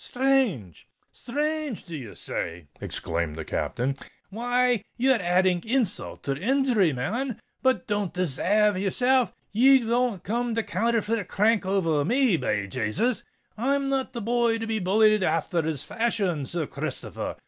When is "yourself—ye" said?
8.81-9.85